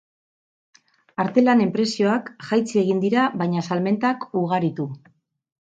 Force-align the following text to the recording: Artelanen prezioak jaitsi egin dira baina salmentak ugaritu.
Artelanen 1.23 1.73
prezioak 1.75 2.33
jaitsi 2.49 2.81
egin 2.83 3.05
dira 3.05 3.29
baina 3.45 3.67
salmentak 3.71 4.29
ugaritu. 4.45 4.91